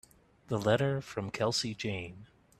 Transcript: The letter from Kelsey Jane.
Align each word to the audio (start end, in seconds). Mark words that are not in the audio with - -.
The 0.47 0.57
letter 0.57 0.99
from 0.99 1.29
Kelsey 1.29 1.75
Jane. 1.75 2.25